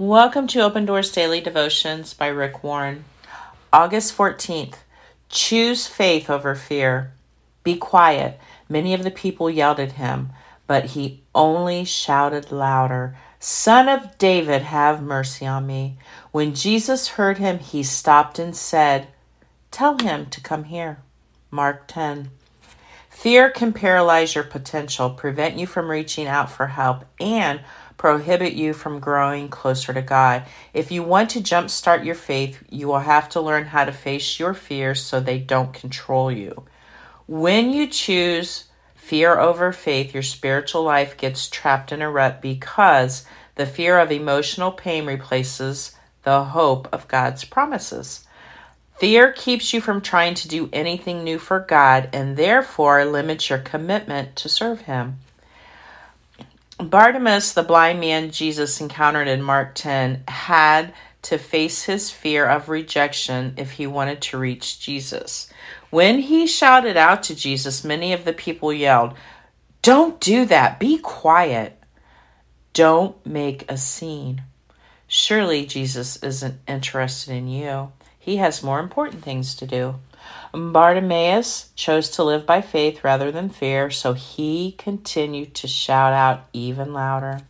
Welcome 0.00 0.46
to 0.46 0.60
Open 0.60 0.86
Doors 0.86 1.12
Daily 1.12 1.42
Devotions 1.42 2.14
by 2.14 2.28
Rick 2.28 2.64
Warren. 2.64 3.04
August 3.70 4.16
14th. 4.16 4.76
Choose 5.28 5.86
faith 5.88 6.30
over 6.30 6.54
fear. 6.54 7.12
Be 7.64 7.76
quiet. 7.76 8.40
Many 8.66 8.94
of 8.94 9.02
the 9.02 9.10
people 9.10 9.50
yelled 9.50 9.78
at 9.78 9.92
him, 9.92 10.30
but 10.66 10.86
he 10.96 11.20
only 11.34 11.84
shouted 11.84 12.50
louder, 12.50 13.14
Son 13.40 13.90
of 13.90 14.16
David, 14.16 14.62
have 14.62 15.02
mercy 15.02 15.46
on 15.46 15.66
me. 15.66 15.98
When 16.32 16.54
Jesus 16.54 17.08
heard 17.08 17.36
him, 17.36 17.58
he 17.58 17.82
stopped 17.82 18.38
and 18.38 18.56
said, 18.56 19.08
Tell 19.70 19.98
him 19.98 20.30
to 20.30 20.40
come 20.40 20.64
here. 20.64 21.02
Mark 21.50 21.86
10. 21.88 22.30
Fear 23.20 23.50
can 23.50 23.74
paralyze 23.74 24.34
your 24.34 24.44
potential, 24.44 25.10
prevent 25.10 25.58
you 25.58 25.66
from 25.66 25.90
reaching 25.90 26.26
out 26.26 26.50
for 26.50 26.68
help, 26.68 27.04
and 27.20 27.60
prohibit 27.98 28.54
you 28.54 28.72
from 28.72 28.98
growing 28.98 29.50
closer 29.50 29.92
to 29.92 30.00
God. 30.00 30.44
If 30.72 30.90
you 30.90 31.02
want 31.02 31.28
to 31.32 31.42
jumpstart 31.42 32.02
your 32.02 32.14
faith, 32.14 32.62
you 32.70 32.88
will 32.88 33.00
have 33.00 33.28
to 33.30 33.42
learn 33.42 33.66
how 33.66 33.84
to 33.84 33.92
face 33.92 34.40
your 34.40 34.54
fears 34.54 35.02
so 35.02 35.20
they 35.20 35.38
don't 35.38 35.74
control 35.74 36.32
you. 36.32 36.64
When 37.26 37.74
you 37.74 37.88
choose 37.88 38.70
fear 38.94 39.38
over 39.38 39.70
faith, 39.70 40.14
your 40.14 40.22
spiritual 40.22 40.82
life 40.82 41.18
gets 41.18 41.50
trapped 41.50 41.92
in 41.92 42.00
a 42.00 42.10
rut 42.10 42.40
because 42.40 43.26
the 43.56 43.66
fear 43.66 43.98
of 43.98 44.10
emotional 44.10 44.72
pain 44.72 45.04
replaces 45.04 45.94
the 46.22 46.44
hope 46.44 46.88
of 46.90 47.06
God's 47.06 47.44
promises. 47.44 48.26
Fear 49.00 49.32
keeps 49.32 49.72
you 49.72 49.80
from 49.80 50.02
trying 50.02 50.34
to 50.34 50.46
do 50.46 50.68
anything 50.74 51.24
new 51.24 51.38
for 51.38 51.58
God 51.58 52.10
and 52.12 52.36
therefore 52.36 53.06
limits 53.06 53.48
your 53.48 53.58
commitment 53.58 54.36
to 54.36 54.48
serve 54.50 54.82
Him. 54.82 55.20
Bartimaeus, 56.78 57.54
the 57.54 57.62
blind 57.62 57.98
man 57.98 58.30
Jesus 58.30 58.78
encountered 58.78 59.26
in 59.26 59.40
Mark 59.40 59.74
10, 59.74 60.24
had 60.28 60.92
to 61.22 61.38
face 61.38 61.84
his 61.84 62.10
fear 62.10 62.46
of 62.46 62.68
rejection 62.68 63.54
if 63.56 63.72
he 63.72 63.86
wanted 63.86 64.20
to 64.20 64.38
reach 64.38 64.80
Jesus. 64.80 65.50
When 65.88 66.18
he 66.18 66.46
shouted 66.46 66.98
out 66.98 67.22
to 67.24 67.34
Jesus, 67.34 67.82
many 67.82 68.12
of 68.12 68.26
the 68.26 68.34
people 68.34 68.70
yelled, 68.70 69.14
Don't 69.80 70.20
do 70.20 70.44
that, 70.44 70.78
be 70.78 70.98
quiet. 70.98 71.82
Don't 72.74 73.24
make 73.24 73.70
a 73.70 73.78
scene. 73.78 74.42
Surely 75.06 75.64
Jesus 75.64 76.22
isn't 76.22 76.60
interested 76.68 77.32
in 77.34 77.48
you. 77.48 77.92
He 78.20 78.36
has 78.36 78.62
more 78.62 78.78
important 78.78 79.24
things 79.24 79.56
to 79.56 79.66
do. 79.66 79.96
Bartimaeus 80.52 81.70
chose 81.74 82.10
to 82.10 82.22
live 82.22 82.44
by 82.44 82.60
faith 82.60 83.02
rather 83.02 83.32
than 83.32 83.48
fear, 83.48 83.90
so 83.90 84.12
he 84.12 84.72
continued 84.72 85.54
to 85.56 85.66
shout 85.66 86.12
out 86.12 86.46
even 86.52 86.92
louder. 86.92 87.40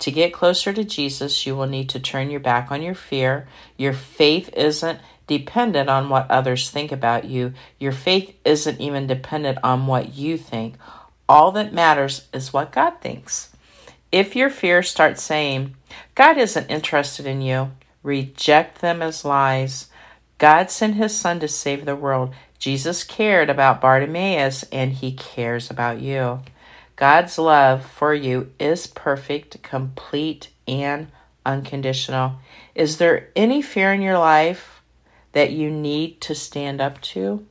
To 0.00 0.10
get 0.10 0.34
closer 0.34 0.72
to 0.74 0.84
Jesus, 0.84 1.46
you 1.46 1.56
will 1.56 1.66
need 1.66 1.88
to 1.88 1.98
turn 1.98 2.30
your 2.30 2.40
back 2.40 2.70
on 2.70 2.82
your 2.82 2.94
fear. 2.94 3.48
Your 3.78 3.94
faith 3.94 4.50
isn't 4.54 5.00
dependent 5.26 5.88
on 5.88 6.10
what 6.10 6.30
others 6.30 6.70
think 6.70 6.92
about 6.92 7.24
you. 7.24 7.54
Your 7.80 7.92
faith 7.92 8.36
isn't 8.44 8.80
even 8.80 9.06
dependent 9.06 9.58
on 9.64 9.86
what 9.86 10.14
you 10.14 10.36
think. 10.36 10.76
All 11.28 11.50
that 11.52 11.72
matters 11.72 12.28
is 12.32 12.52
what 12.52 12.72
God 12.72 13.00
thinks. 13.00 13.50
If 14.12 14.36
your 14.36 14.50
fear 14.50 14.82
starts 14.82 15.22
saying, 15.22 15.74
God 16.14 16.36
isn't 16.36 16.70
interested 16.70 17.26
in 17.26 17.40
you, 17.40 17.72
reject 18.06 18.80
them 18.80 19.02
as 19.02 19.24
lies. 19.24 19.88
God 20.38 20.70
sent 20.70 20.94
his 20.94 21.14
son 21.16 21.40
to 21.40 21.48
save 21.48 21.84
the 21.84 21.96
world. 21.96 22.32
Jesus 22.58 23.04
cared 23.04 23.50
about 23.50 23.80
Bartimaeus 23.80 24.62
and 24.72 24.92
he 24.92 25.12
cares 25.12 25.70
about 25.70 26.00
you. 26.00 26.40
God's 26.94 27.38
love 27.38 27.84
for 27.84 28.14
you 28.14 28.52
is 28.58 28.86
perfect, 28.86 29.62
complete, 29.62 30.48
and 30.66 31.08
unconditional. 31.44 32.36
Is 32.74 32.96
there 32.96 33.28
any 33.36 33.60
fear 33.60 33.92
in 33.92 34.00
your 34.00 34.18
life 34.18 34.80
that 35.32 35.50
you 35.50 35.70
need 35.70 36.20
to 36.22 36.34
stand 36.34 36.80
up 36.80 37.00
to? 37.02 37.44